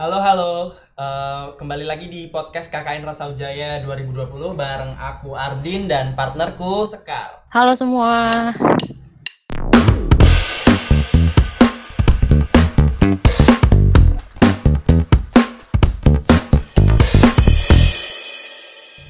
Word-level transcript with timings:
Halo 0.00 0.16
halo, 0.16 0.72
Eh, 0.96 1.46
kembali 1.60 1.84
lagi 1.84 2.08
di 2.08 2.32
podcast 2.32 2.72
KKN 2.72 3.04
Rasa 3.04 3.28
Ujaya 3.28 3.84
2020 3.84 4.56
bareng 4.56 4.96
aku 4.96 5.36
Ardin 5.36 5.92
dan 5.92 6.16
partnerku 6.16 6.88
Sekar. 6.88 7.44
Halo 7.52 7.76
semua. 7.76 8.32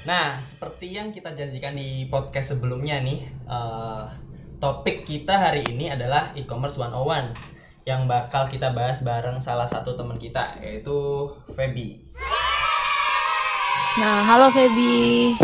Nah, 0.02 0.42
seperti 0.42 0.98
yang 0.98 1.14
kita 1.14 1.38
janjikan 1.38 1.78
di 1.78 2.10
podcast 2.10 2.58
sebelumnya 2.58 2.98
nih, 2.98 3.30
eh, 3.30 4.04
topik 4.58 5.06
kita 5.06 5.38
hari 5.38 5.62
ini 5.70 5.94
adalah 5.94 6.34
e-commerce 6.34 6.82
101 6.82 7.59
yang 7.88 8.04
bakal 8.04 8.44
kita 8.46 8.70
bahas 8.70 9.00
bareng 9.00 9.40
salah 9.40 9.64
satu 9.64 9.96
teman 9.96 10.20
kita 10.20 10.60
yaitu 10.60 11.28
Feby. 11.56 12.12
Nah, 13.98 14.22
halo 14.24 14.52
Feby. 14.52 15.34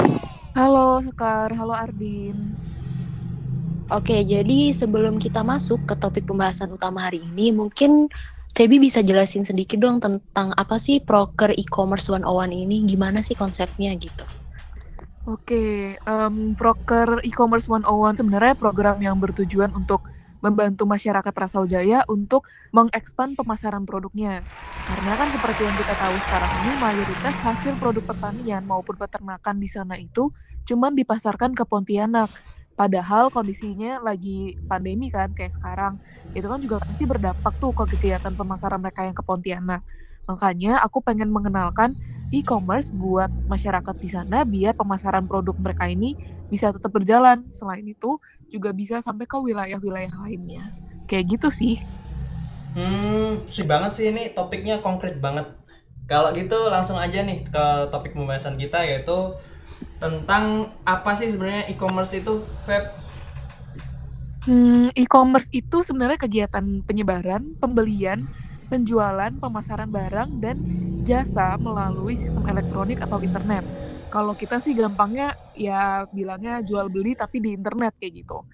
Halo 0.57 1.05
Sekar, 1.05 1.53
halo 1.53 1.77
Ardin. 1.77 2.57
Oke, 3.93 4.25
jadi 4.25 4.73
sebelum 4.73 5.21
kita 5.21 5.45
masuk 5.47 5.85
ke 5.87 5.95
topik 5.95 6.25
pembahasan 6.27 6.73
utama 6.73 7.07
hari 7.07 7.23
ini, 7.23 7.53
mungkin 7.53 8.09
Feby 8.57 8.81
bisa 8.81 9.05
jelasin 9.05 9.45
sedikit 9.45 9.77
dong 9.77 10.01
tentang 10.01 10.57
apa 10.57 10.81
sih 10.81 10.99
Proker 11.05 11.53
e-commerce 11.53 12.09
101 12.09 12.57
ini, 12.57 12.89
gimana 12.89 13.21
sih 13.21 13.37
konsepnya 13.37 13.93
gitu. 14.01 14.25
Oke, 15.29 15.93
em, 16.01 16.57
Proker 16.57 17.21
e-commerce 17.21 17.69
101 17.69 18.17
sebenarnya 18.17 18.57
program 18.57 18.97
yang 18.99 19.21
bertujuan 19.21 19.77
untuk 19.77 20.09
membantu 20.41 20.85
masyarakat 20.85 21.35
Rasa 21.35 21.63
Ujaya 21.63 22.05
untuk 22.07 22.49
mengekspan 22.73 23.35
pemasaran 23.37 23.85
produknya. 23.85 24.45
Karena 24.87 25.13
kan 25.17 25.29
seperti 25.33 25.65
yang 25.65 25.77
kita 25.77 25.95
tahu 25.97 26.17
sekarang 26.29 26.53
ini 26.63 26.73
mayoritas 26.79 27.37
hasil 27.43 27.73
produk 27.81 28.05
pertanian 28.05 28.63
maupun 28.65 28.95
peternakan 28.97 29.57
di 29.59 29.69
sana 29.71 29.97
itu 29.97 30.29
cuman 30.67 30.93
dipasarkan 30.95 31.55
ke 31.55 31.65
Pontianak. 31.65 32.29
Padahal 32.77 33.33
kondisinya 33.33 34.05
lagi 34.05 34.61
pandemi 34.69 35.09
kan 35.09 35.33
kayak 35.33 35.57
sekarang. 35.57 35.97
Itu 36.37 36.53
kan 36.53 36.61
juga 36.61 36.85
pasti 36.85 37.09
berdampak 37.09 37.57
tuh 37.57 37.73
ke 37.73 37.97
kegiatan 37.97 38.37
pemasaran 38.37 38.77
mereka 38.77 39.09
yang 39.09 39.17
ke 39.17 39.25
Pontianak. 39.25 39.81
Makanya 40.29 40.83
aku 40.83 41.01
pengen 41.01 41.33
mengenalkan 41.33 41.97
e-commerce 42.35 42.91
buat 42.91 43.31
masyarakat 43.47 43.95
di 44.03 44.09
sana 44.11 44.43
biar 44.43 44.75
pemasaran 44.75 45.25
produk 45.31 45.55
mereka 45.57 45.87
ini 45.87 46.19
bisa 46.47 46.71
tetap 46.71 46.91
berjalan. 46.91 47.47
Selain 47.53 47.85
itu 47.85 48.19
juga 48.51 48.71
bisa 48.73 49.03
sampai 49.03 49.27
ke 49.27 49.37
wilayah-wilayah 49.39 50.15
lainnya. 50.25 50.65
Kayak 51.07 51.39
gitu 51.39 51.49
sih. 51.55 51.75
Hmm, 52.77 53.41
sih 53.49 53.65
banget 53.65 53.91
sih 53.97 54.07
ini 54.13 54.37
topiknya 54.37 54.85
konkret 54.85 55.17
banget. 55.17 55.49
Kalau 56.07 56.31
gitu 56.37 56.71
langsung 56.71 57.01
aja 57.01 57.25
nih 57.25 57.43
ke 57.43 57.65
topik 57.91 58.15
pembahasan 58.15 58.55
kita 58.61 58.85
yaitu 58.87 59.35
tentang 59.97 60.71
apa 60.85 61.17
sih 61.17 61.27
sebenarnya 61.33 61.67
e-commerce 61.73 62.15
itu, 62.21 62.45
Feb? 62.69 62.85
Hmm, 64.47 64.95
e-commerce 64.95 65.51
itu 65.51 65.83
sebenarnya 65.83 66.23
kegiatan 66.23 66.63
penyebaran, 66.87 67.43
pembelian, 67.59 68.23
penjualan, 68.71 69.33
pemasaran 69.43 69.91
barang 69.91 70.39
dan 70.39 70.63
jasa 71.03 71.59
melalui 71.59 72.15
sistem 72.15 72.47
elektronik 72.47 73.03
atau 73.03 73.19
internet. 73.25 73.67
Kalau 74.09 74.39
kita 74.39 74.63
sih 74.63 74.73
gampangnya 74.73 75.35
ya 75.53 76.07
bilangnya 76.11 76.63
jual 76.63 76.87
beli 76.89 77.19
tapi 77.19 77.43
di 77.43 77.55
internet 77.55 77.99
kayak 77.99 78.23
gitu. 78.23 78.47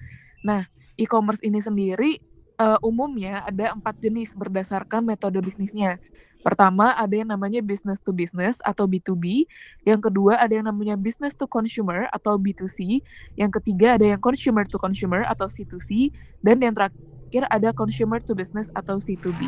Nah, 0.42 0.66
e-commerce 0.96 1.44
ini 1.44 1.60
sendiri 1.60 2.18
eh, 2.58 2.78
umumnya 2.80 3.44
ada 3.44 3.76
empat 3.76 4.00
jenis 4.00 4.34
berdasarkan 4.34 5.04
metode 5.04 5.38
bisnisnya. 5.44 6.00
Pertama 6.42 6.90
ada 6.98 7.14
yang 7.14 7.30
namanya 7.30 7.62
business 7.62 8.02
to 8.02 8.10
business 8.10 8.58
atau 8.66 8.90
B2B. 8.90 9.46
Yang 9.86 10.10
kedua 10.10 10.42
ada 10.42 10.50
yang 10.50 10.66
namanya 10.66 10.98
business 10.98 11.38
to 11.38 11.46
consumer 11.46 12.10
atau 12.10 12.34
B2C. 12.34 12.98
Yang 13.38 13.62
ketiga 13.62 13.94
ada 13.94 14.10
yang 14.10 14.20
consumer 14.20 14.66
to 14.66 14.74
consumer 14.74 15.22
atau 15.30 15.46
C2C. 15.46 16.10
Dan 16.42 16.58
yang 16.58 16.74
terakhir 16.74 17.46
ada 17.46 17.70
consumer 17.70 18.18
to 18.18 18.34
business 18.34 18.74
atau 18.74 18.98
C2B. 18.98 19.46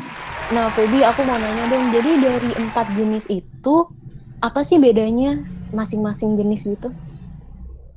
Nah, 0.54 0.70
Feby, 0.70 1.02
aku 1.02 1.26
mau 1.26 1.34
nanya 1.34 1.66
dong, 1.66 1.90
jadi 1.90 2.10
dari 2.22 2.50
empat 2.62 2.86
jenis 2.94 3.26
itu, 3.26 3.76
apa 4.38 4.62
sih 4.62 4.78
bedanya 4.78 5.42
masing-masing 5.78 6.30
jenis 6.40 6.62
gitu? 6.72 6.88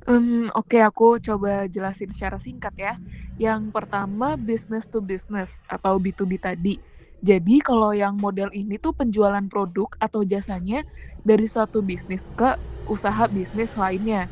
Hmm, 0.08 0.48
Oke, 0.56 0.80
aku 0.80 1.20
coba 1.20 1.68
jelasin 1.68 2.08
secara 2.14 2.38
singkat 2.40 2.72
ya. 2.80 2.94
Yang 3.36 3.68
pertama 3.76 4.40
business 4.40 4.88
to 4.88 5.04
business 5.04 5.60
atau 5.68 6.00
B2B 6.00 6.40
tadi. 6.40 6.80
Jadi 7.20 7.60
kalau 7.60 7.92
yang 7.92 8.16
model 8.16 8.48
ini 8.54 8.78
tuh 8.80 8.94
penjualan 8.96 9.42
produk 9.50 9.90
atau 10.00 10.22
jasanya 10.24 10.80
dari 11.20 11.44
suatu 11.50 11.82
bisnis 11.84 12.24
ke 12.38 12.56
usaha 12.88 13.26
bisnis 13.28 13.74
lainnya. 13.76 14.30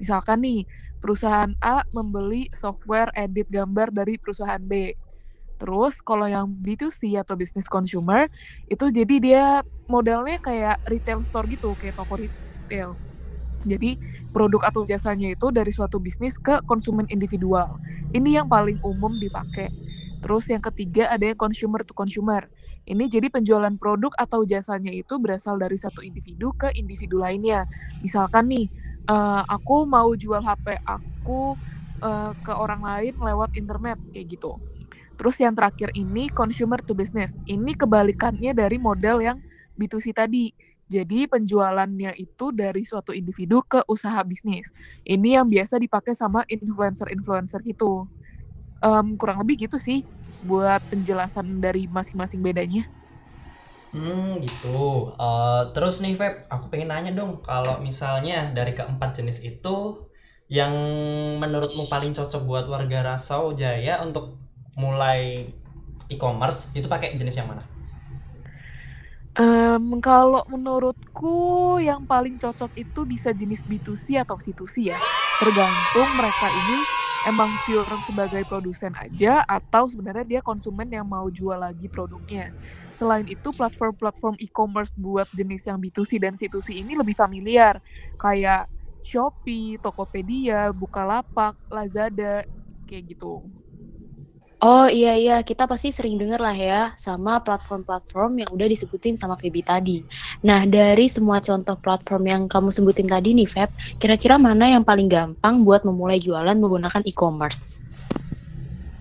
Misalkan 0.00 0.42
nih, 0.44 0.60
perusahaan 1.02 1.52
A 1.62 1.82
membeli 1.94 2.48
software 2.54 3.10
edit 3.16 3.48
gambar 3.50 3.92
dari 3.94 4.16
perusahaan 4.20 4.60
B. 4.62 4.94
Terus 5.60 6.00
kalau 6.04 6.26
yang 6.30 6.46
B2C 6.50 7.14
atau 7.18 7.34
business 7.38 7.66
consumer 7.70 8.26
itu 8.70 8.84
jadi 8.92 9.16
dia 9.22 9.44
modelnya 9.90 10.38
kayak 10.42 10.78
retail 10.88 11.20
store 11.26 11.46
gitu, 11.52 11.74
kayak 11.78 11.96
toko 11.98 12.14
retail. 12.20 12.47
Jadi 13.66 13.98
produk 14.30 14.62
atau 14.70 14.86
jasanya 14.86 15.34
itu 15.34 15.50
dari 15.50 15.74
suatu 15.74 15.98
bisnis 15.98 16.38
ke 16.38 16.62
konsumen 16.64 17.10
individual. 17.10 17.82
Ini 18.14 18.42
yang 18.42 18.46
paling 18.46 18.78
umum 18.86 19.18
dipakai. 19.18 19.68
Terus 20.22 20.46
yang 20.50 20.62
ketiga 20.62 21.10
ada 21.10 21.26
yang 21.26 21.38
consumer 21.38 21.82
to 21.82 21.94
consumer. 21.94 22.46
Ini 22.88 23.04
jadi 23.10 23.28
penjualan 23.28 23.74
produk 23.76 24.14
atau 24.16 24.48
jasanya 24.48 24.88
itu 24.88 25.20
berasal 25.20 25.60
dari 25.60 25.76
satu 25.76 26.00
individu 26.00 26.56
ke 26.56 26.72
individu 26.72 27.20
lainnya. 27.20 27.68
Misalkan 28.00 28.48
nih, 28.48 28.66
eh, 29.10 29.42
aku 29.44 29.84
mau 29.84 30.08
jual 30.16 30.40
HP 30.40 30.80
aku 30.86 31.58
eh, 32.00 32.32
ke 32.40 32.52
orang 32.54 32.80
lain 32.80 33.14
lewat 33.18 33.58
internet 33.58 33.98
kayak 34.14 34.38
gitu. 34.38 34.56
Terus 35.18 35.36
yang 35.42 35.52
terakhir 35.58 35.90
ini 35.98 36.30
consumer 36.30 36.78
to 36.78 36.94
business. 36.94 37.36
Ini 37.44 37.74
kebalikannya 37.74 38.54
dari 38.54 38.78
model 38.78 39.18
yang 39.18 39.38
B2C 39.74 40.14
tadi. 40.14 40.54
Jadi 40.88 41.28
penjualannya 41.28 42.16
itu 42.16 42.50
dari 42.50 42.82
suatu 42.82 43.12
individu 43.12 43.60
ke 43.64 43.84
usaha 43.86 44.18
bisnis. 44.24 44.72
Ini 45.04 45.40
yang 45.40 45.46
biasa 45.52 45.76
dipakai 45.76 46.16
sama 46.16 46.48
influencer-influencer 46.48 47.60
gitu. 47.68 48.08
Em, 48.80 49.14
kurang 49.20 49.44
lebih 49.44 49.68
gitu 49.68 49.76
sih 49.76 50.08
buat 50.40 50.80
penjelasan 50.88 51.60
dari 51.60 51.86
masing-masing 51.90 52.40
bedanya. 52.40 52.88
Hmm, 53.92 54.36
gitu. 54.44 55.12
Eh, 55.16 55.62
terus 55.72 56.04
nih, 56.04 56.12
Feb, 56.12 56.34
aku 56.52 56.68
pengen 56.68 56.92
nanya 56.92 57.12
dong, 57.16 57.40
kalau 57.40 57.80
misalnya 57.80 58.52
dari 58.52 58.72
keempat 58.76 59.16
jenis 59.16 59.40
itu, 59.44 60.04
yang 60.48 60.72
menurutmu 61.40 61.88
paling 61.92 62.12
cocok 62.16 62.42
buat 62.48 62.66
warga 62.68 63.04
Rasau 63.04 63.52
Jaya 63.56 64.00
untuk 64.04 64.40
mulai 64.76 65.48
e-commerce, 66.12 66.72
itu 66.76 66.84
pakai 66.88 67.16
jenis 67.16 67.36
yang 67.40 67.48
mana? 67.48 67.77
Em, 69.38 70.02
kalau 70.02 70.42
menurutku 70.50 71.78
yang 71.78 72.02
paling 72.10 72.42
cocok 72.42 72.74
itu 72.74 73.06
bisa 73.06 73.30
jenis 73.30 73.62
B2C 73.62 74.18
atau 74.18 74.34
C2C 74.34 74.90
ya. 74.90 74.98
Tergantung 75.38 76.10
mereka 76.18 76.50
ini 76.50 76.82
emang 77.22 77.62
pure 77.62 77.86
sebagai 78.02 78.42
produsen 78.50 78.98
aja 78.98 79.46
atau 79.46 79.86
sebenarnya 79.86 80.26
dia 80.26 80.40
konsumen 80.42 80.90
yang 80.90 81.06
mau 81.06 81.30
jual 81.30 81.54
lagi 81.54 81.86
produknya. 81.86 82.50
Selain 82.90 83.30
itu 83.30 83.54
platform-platform 83.54 84.42
e-commerce 84.42 84.98
buat 84.98 85.30
jenis 85.30 85.70
yang 85.70 85.78
B2C 85.78 86.18
dan 86.18 86.34
C2C 86.34 86.82
ini 86.82 86.98
lebih 86.98 87.14
familiar. 87.14 87.78
Kayak 88.18 88.66
Shopee, 89.06 89.78
Tokopedia, 89.78 90.74
Bukalapak, 90.74 91.54
Lazada, 91.70 92.42
kayak 92.90 93.14
gitu. 93.14 93.46
Oh 94.58 94.90
iya 94.90 95.14
iya, 95.14 95.38
kita 95.46 95.70
pasti 95.70 95.94
sering 95.94 96.18
denger 96.18 96.42
lah 96.42 96.50
ya 96.50 96.90
sama 96.98 97.38
platform-platform 97.46 98.42
yang 98.42 98.50
udah 98.50 98.66
disebutin 98.66 99.14
sama 99.14 99.38
Feby 99.38 99.62
tadi. 99.62 100.02
Nah, 100.42 100.66
dari 100.66 101.06
semua 101.06 101.38
contoh 101.38 101.78
platform 101.78 102.26
yang 102.26 102.42
kamu 102.50 102.74
sebutin 102.74 103.06
tadi 103.06 103.38
nih, 103.38 103.46
Feb, 103.46 103.70
kira-kira 104.02 104.34
mana 104.34 104.66
yang 104.66 104.82
paling 104.82 105.06
gampang 105.06 105.62
buat 105.62 105.86
memulai 105.86 106.18
jualan 106.18 106.58
menggunakan 106.58 107.06
e-commerce? 107.06 107.78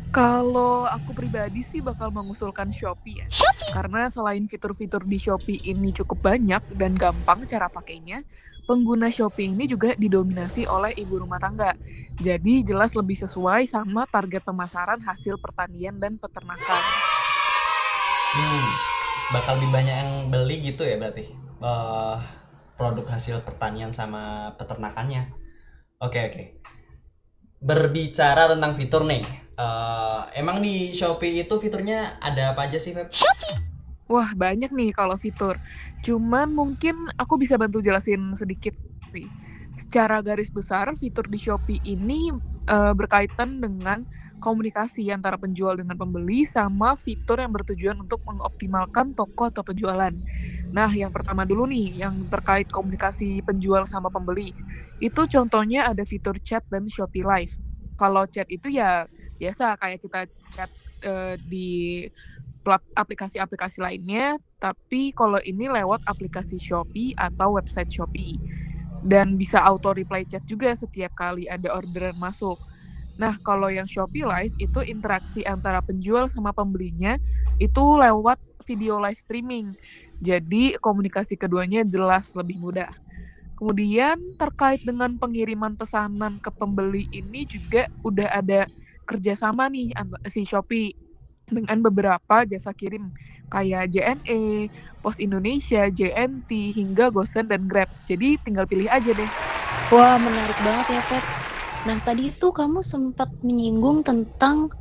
Kalau 0.08 0.88
aku 0.88 1.12
pribadi 1.12 1.62
sih 1.62 1.84
bakal 1.84 2.10
mengusulkan 2.10 2.72
Shopee 2.72 3.22
ya. 3.22 3.28
Karena 3.76 4.08
selain 4.08 4.48
fitur-fitur 4.48 5.04
di 5.04 5.20
Shopee 5.20 5.60
ini 5.68 5.92
cukup 5.92 6.32
banyak 6.32 6.64
dan 6.74 6.96
gampang 6.96 7.44
cara 7.44 7.68
pakainya, 7.68 8.24
pengguna 8.66 9.12
Shopee 9.12 9.52
ini 9.52 9.68
juga 9.68 9.94
didominasi 10.00 10.66
oleh 10.66 10.96
ibu 10.96 11.20
rumah 11.20 11.38
tangga. 11.38 11.76
Jadi 12.18 12.66
jelas 12.66 12.98
lebih 12.98 13.14
sesuai 13.14 13.70
sama 13.70 14.10
target 14.10 14.42
pemasaran 14.42 14.98
hasil 15.04 15.38
pertanian 15.38 16.02
dan 16.02 16.18
peternakan. 16.18 16.84
Hmm, 18.34 18.66
bakal 19.36 19.62
lebih 19.62 19.70
banyak 19.70 19.96
yang 19.96 20.12
beli 20.34 20.66
gitu 20.66 20.82
ya 20.82 20.98
berarti? 20.98 21.30
Eh, 21.62 22.18
produk 22.78 23.06
hasil 23.06 23.46
pertanian 23.46 23.94
sama 23.94 24.54
peternakannya. 24.58 25.30
Oke, 26.02 26.22
oke. 26.30 26.57
Berbicara 27.58 28.52
tentang 28.54 28.78
fitur 28.78 29.02
nih, 29.04 29.26
eh, 29.58 30.20
emang 30.38 30.62
di 30.62 30.94
Shopee 30.94 31.42
itu 31.42 31.58
fiturnya 31.58 32.22
ada 32.22 32.54
apa 32.54 32.70
aja 32.70 32.78
sih, 32.78 32.94
Feb? 32.94 33.10
Wah, 34.08 34.32
banyak 34.32 34.72
nih 34.72 34.96
kalau 34.96 35.20
fitur. 35.20 35.60
Cuman 36.00 36.56
mungkin 36.56 36.96
aku 37.20 37.36
bisa 37.36 37.60
bantu 37.60 37.84
jelasin 37.84 38.32
sedikit 38.40 38.72
sih. 39.12 39.28
Secara 39.76 40.24
garis 40.24 40.48
besar, 40.48 40.90
fitur 40.96 41.28
di 41.28 41.36
Shopee 41.36 41.84
ini 41.84 42.32
uh, 42.72 42.96
berkaitan 42.96 43.60
dengan 43.60 44.08
komunikasi 44.38 45.10
antara 45.10 45.36
penjual 45.36 45.74
dengan 45.78 45.98
pembeli 45.98 46.46
sama 46.46 46.94
fitur 46.94 47.42
yang 47.42 47.52
bertujuan 47.52 47.98
untuk 47.98 48.22
mengoptimalkan 48.24 49.18
toko 49.18 49.50
atau 49.50 49.66
penjualan. 49.66 50.14
Nah, 50.70 50.90
yang 50.94 51.10
pertama 51.10 51.48
dulu 51.48 51.66
nih, 51.66 52.06
yang 52.06 52.14
terkait 52.30 52.70
komunikasi 52.70 53.42
penjual 53.42 53.84
sama 53.90 54.12
pembeli. 54.14 54.54
Itu 55.02 55.26
contohnya 55.30 55.90
ada 55.90 56.04
fitur 56.06 56.38
chat 56.42 56.66
dan 56.70 56.86
Shopee 56.90 57.26
Live. 57.26 57.54
Kalau 57.98 58.26
chat 58.30 58.46
itu 58.50 58.70
ya 58.70 59.10
biasa 59.38 59.78
kayak 59.78 60.00
kita 60.06 60.20
chat 60.54 60.70
uh, 61.06 61.34
di 61.50 62.06
aplikasi-aplikasi 62.98 63.80
lainnya, 63.80 64.36
tapi 64.60 65.16
kalau 65.16 65.40
ini 65.40 65.72
lewat 65.72 66.04
aplikasi 66.04 66.60
Shopee 66.60 67.16
atau 67.16 67.56
website 67.56 67.88
Shopee. 67.88 68.36
Dan 69.08 69.40
bisa 69.40 69.64
auto 69.64 69.96
reply 69.96 70.28
chat 70.28 70.44
juga 70.44 70.76
setiap 70.76 71.16
kali 71.16 71.48
ada 71.48 71.72
orderan 71.72 72.18
masuk. 72.20 72.60
Nah, 73.18 73.36
kalau 73.42 73.68
yang 73.74 73.90
Shopee 73.90 74.24
Live 74.24 74.54
itu 74.62 74.80
interaksi 74.86 75.42
antara 75.42 75.82
penjual 75.82 76.30
sama 76.30 76.54
pembelinya 76.54 77.18
itu 77.58 77.82
lewat 77.98 78.38
video 78.70 79.02
live 79.02 79.18
streaming. 79.18 79.74
Jadi 80.22 80.78
komunikasi 80.78 81.34
keduanya 81.34 81.82
jelas 81.82 82.38
lebih 82.38 82.62
mudah. 82.62 82.94
Kemudian 83.58 84.22
terkait 84.38 84.86
dengan 84.86 85.18
pengiriman 85.18 85.74
pesanan 85.74 86.38
ke 86.38 86.54
pembeli 86.54 87.10
ini 87.10 87.42
juga 87.50 87.90
udah 88.06 88.30
ada 88.30 88.70
kerjasama 89.10 89.66
nih 89.66 89.98
si 90.30 90.46
Shopee 90.46 90.94
dengan 91.50 91.80
beberapa 91.82 92.46
jasa 92.46 92.70
kirim 92.76 93.10
kayak 93.48 93.90
JNE, 93.96 94.68
Pos 95.00 95.18
Indonesia, 95.18 95.88
JNT, 95.88 96.76
hingga 96.76 97.08
Gosen 97.10 97.48
dan 97.48 97.66
Grab. 97.66 97.88
Jadi 98.04 98.36
tinggal 98.44 98.68
pilih 98.68 98.92
aja 98.92 99.10
deh. 99.16 99.32
Wah, 99.90 100.20
menarik 100.20 100.60
banget 100.60 101.00
ya, 101.00 101.02
Pet. 101.08 101.37
Nah, 101.86 101.98
tadi 102.02 102.34
itu 102.34 102.50
kamu 102.50 102.82
sempat 102.82 103.30
menyinggung 103.46 104.02
tentang 104.02 104.72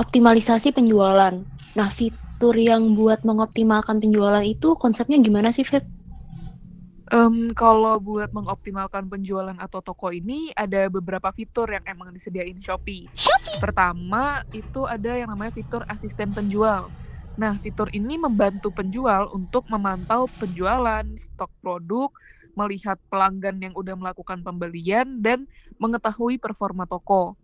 optimalisasi 0.00 0.72
penjualan. 0.72 1.34
Nah, 1.74 1.88
fitur 1.90 2.54
yang 2.54 2.94
buat 2.94 3.26
mengoptimalkan 3.26 3.98
penjualan 3.98 4.42
itu 4.42 4.78
konsepnya 4.78 5.18
gimana 5.20 5.50
sih, 5.50 5.66
Feb? 5.66 5.84
Um, 7.12 7.52
kalau 7.52 8.00
buat 8.00 8.32
mengoptimalkan 8.32 9.06
penjualan 9.06 9.54
atau 9.60 9.84
toko 9.84 10.08
ini 10.08 10.50
ada 10.56 10.88
beberapa 10.88 11.28
fitur 11.30 11.68
yang 11.68 11.84
emang 11.84 12.10
disediain 12.10 12.56
Shopee. 12.58 13.12
Pertama 13.60 14.40
itu 14.56 14.88
ada 14.88 15.12
yang 15.12 15.28
namanya 15.28 15.52
fitur 15.52 15.84
asisten 15.86 16.32
penjual. 16.32 16.88
Nah, 17.34 17.58
fitur 17.60 17.90
ini 17.92 18.16
membantu 18.16 18.70
penjual 18.70 19.28
untuk 19.34 19.66
memantau 19.68 20.30
penjualan, 20.40 21.04
stok 21.18 21.50
produk, 21.60 22.08
melihat 22.54 22.98
pelanggan 23.10 23.58
yang 23.58 23.74
udah 23.74 23.94
melakukan 23.98 24.40
pembelian 24.42 25.18
dan 25.20 25.46
mengetahui 25.78 26.38
performa 26.38 26.86
toko. 26.86 27.34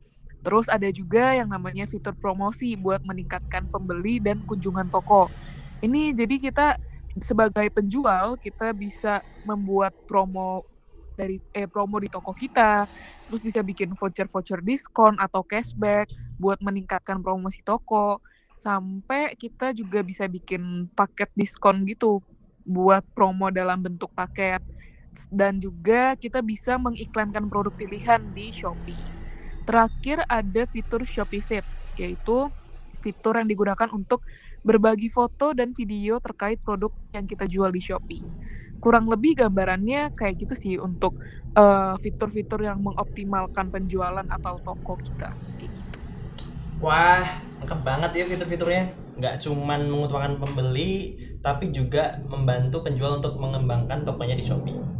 Terus 0.41 0.67
ada 0.73 0.89
juga 0.89 1.37
yang 1.37 1.53
namanya 1.53 1.85
fitur 1.85 2.17
promosi 2.17 2.73
buat 2.79 3.05
meningkatkan 3.05 3.69
pembeli 3.69 4.23
dan 4.23 4.41
kunjungan 4.49 4.89
toko. 4.89 5.29
Ini 5.85 6.17
jadi 6.17 6.37
kita 6.41 6.67
sebagai 7.21 7.69
penjual 7.69 8.39
kita 8.41 8.73
bisa 8.73 9.21
membuat 9.45 9.93
promo 10.09 10.65
dari 11.19 11.37
eh 11.53 11.69
promo 11.69 12.01
di 12.01 12.09
toko 12.09 12.33
kita, 12.33 12.89
terus 13.29 13.45
bisa 13.45 13.61
bikin 13.61 13.93
voucher-voucher 13.93 14.65
diskon 14.65 15.21
atau 15.21 15.45
cashback 15.45 16.09
buat 16.41 16.57
meningkatkan 16.65 17.21
promosi 17.21 17.61
toko, 17.61 18.25
sampai 18.57 19.37
kita 19.37 19.77
juga 19.77 20.01
bisa 20.01 20.25
bikin 20.25 20.89
paket 20.97 21.29
diskon 21.37 21.85
gitu 21.85 22.25
buat 22.65 23.05
promo 23.13 23.53
dalam 23.53 23.81
bentuk 23.81 24.09
paket 24.17 24.61
dan 25.29 25.59
juga 25.59 26.15
kita 26.17 26.41
bisa 26.41 26.79
mengiklankan 26.79 27.51
produk 27.51 27.75
pilihan 27.75 28.21
di 28.33 28.55
Shopee. 28.55 28.99
Terakhir 29.69 30.25
ada 30.27 30.67
fitur 30.67 31.05
Shopee 31.07 31.45
Fit, 31.45 31.67
yaitu 32.01 32.49
fitur 33.01 33.37
yang 33.39 33.49
digunakan 33.49 33.89
untuk 33.93 34.25
berbagi 34.61 35.09
foto 35.09 35.57
dan 35.57 35.73
video 35.73 36.21
terkait 36.21 36.61
produk 36.61 36.93
yang 37.17 37.25
kita 37.25 37.49
jual 37.49 37.73
di 37.73 37.81
Shopee. 37.81 38.25
Kurang 38.81 39.13
lebih 39.13 39.45
gambarannya 39.45 40.17
kayak 40.17 40.35
gitu 40.41 40.55
sih 40.57 40.75
untuk 40.81 41.21
uh, 41.53 41.97
fitur-fitur 42.01 42.65
yang 42.65 42.81
mengoptimalkan 42.81 43.69
penjualan 43.69 44.25
atau 44.25 44.57
toko 44.65 44.97
kita. 44.97 45.37
Kayak 45.61 45.73
gitu. 45.77 45.97
Wah, 46.81 47.25
lengkap 47.61 47.81
banget 47.85 48.11
ya 48.17 48.25
fitur-fiturnya. 48.25 48.85
Nggak 49.21 49.37
cuman 49.45 49.85
menguntungkan 49.85 50.41
pembeli, 50.41 51.21
tapi 51.45 51.69
juga 51.69 52.25
membantu 52.25 52.81
penjual 52.81 53.21
untuk 53.21 53.37
mengembangkan 53.37 54.01
tokonya 54.01 54.33
di 54.33 54.45
Shopee. 54.45 55.00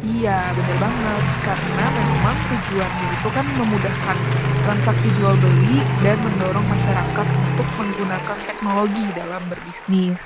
Iya, 0.00 0.56
bener 0.56 0.76
banget. 0.80 1.24
Karena 1.44 1.86
memang 1.92 2.36
tujuannya 2.48 3.08
itu 3.20 3.28
kan 3.36 3.46
memudahkan 3.52 4.16
transaksi 4.64 5.08
jual 5.20 5.34
beli 5.36 5.84
dan 6.00 6.16
mendorong 6.24 6.64
masyarakat 6.64 7.26
untuk 7.28 7.68
menggunakan 7.76 8.38
teknologi 8.48 9.04
dalam 9.12 9.42
berbisnis. 9.52 10.24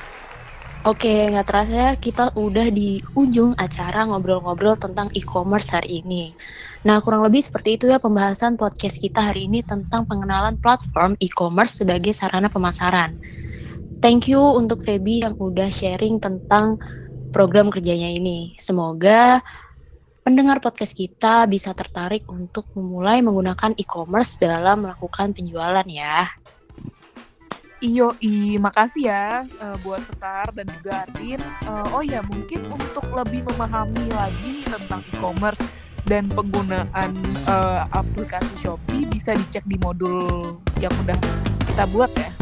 Oke, 0.85 1.33
nggak 1.33 1.49
terasa 1.49 1.73
ya 1.73 1.91
kita 1.97 2.37
udah 2.37 2.69
di 2.69 3.01
ujung 3.17 3.57
acara 3.57 4.05
ngobrol-ngobrol 4.05 4.77
tentang 4.77 5.09
e-commerce 5.17 5.73
hari 5.73 6.05
ini. 6.05 6.37
Nah, 6.85 7.01
kurang 7.01 7.25
lebih 7.25 7.41
seperti 7.41 7.81
itu 7.81 7.89
ya 7.89 7.97
pembahasan 7.97 8.61
podcast 8.61 9.01
kita 9.01 9.33
hari 9.33 9.49
ini 9.49 9.65
tentang 9.65 10.05
pengenalan 10.05 10.61
platform 10.61 11.17
e-commerce 11.25 11.81
sebagai 11.81 12.13
sarana 12.13 12.53
pemasaran. 12.53 13.17
Thank 14.05 14.29
you 14.29 14.45
untuk 14.45 14.85
Feby 14.85 15.25
yang 15.25 15.41
udah 15.41 15.73
sharing 15.73 16.21
tentang 16.21 16.77
program 17.33 17.73
kerjanya 17.73 18.13
ini. 18.13 18.53
Semoga 18.61 19.41
pendengar 20.25 20.57
podcast 20.65 20.97
kita 20.97 21.45
bisa 21.45 21.77
tertarik 21.77 22.25
untuk 22.33 22.65
memulai 22.73 23.21
menggunakan 23.21 23.77
e-commerce 23.77 24.41
dalam 24.41 24.89
melakukan 24.89 25.37
penjualan 25.37 25.85
ya. 25.85 26.33
Iyo, 27.85 28.17
i, 28.25 28.57
makasih 28.57 29.13
ya 29.13 29.45
uh, 29.61 29.77
buat 29.85 30.01
Sekar 30.09 30.49
dan 30.57 30.65
juga 30.81 31.05
Artin. 31.05 31.37
Uh, 31.69 31.85
oh 31.93 32.01
ya, 32.01 32.25
mungkin 32.25 32.65
untuk 32.73 33.05
lebih 33.13 33.45
memahami 33.53 34.09
lagi 34.09 34.65
tentang 34.65 35.05
e-commerce 35.13 35.61
dan 36.09 36.33
penggunaan 36.33 37.13
uh, 37.45 37.85
aplikasi 37.93 38.49
Shopee 38.65 39.05
bisa 39.05 39.37
dicek 39.37 39.69
di 39.69 39.77
modul 39.85 40.57
yang 40.81 40.93
udah 41.05 41.21
kita 41.69 41.85
buat 41.93 42.09
ya. 42.17 42.33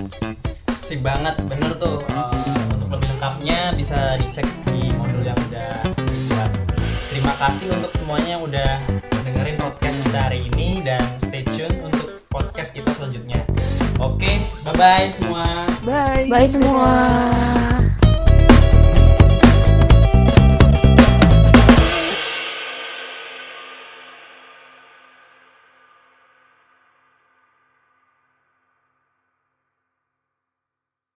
Sip 0.78 1.02
banget, 1.02 1.34
bener 1.50 1.74
tuh. 1.74 1.98
Uh, 2.14 2.30
untuk 2.78 2.94
lebih 2.94 3.10
lengkapnya 3.18 3.74
bisa 3.74 4.14
dicek 4.22 4.46
di 4.70 4.94
modul 4.94 5.26
yang 5.26 5.38
udah 5.50 6.11
terima 7.22 7.38
kasih 7.38 7.70
untuk 7.70 7.94
semuanya 7.94 8.34
yang 8.34 8.42
udah 8.42 8.82
dengerin 9.22 9.54
podcast 9.54 10.02
kita 10.02 10.26
hari 10.26 10.42
ini 10.50 10.82
dan 10.82 10.98
stay 11.22 11.46
tune 11.46 11.70
untuk 11.86 12.18
podcast 12.26 12.74
kita 12.74 12.90
selanjutnya. 12.90 13.38
Oke, 14.02 14.42
bye 14.66 14.74
bye 14.74 15.06
semua. 15.14 15.70
Bye. 15.86 16.26
Bye 16.26 16.50
semua. 16.50 16.90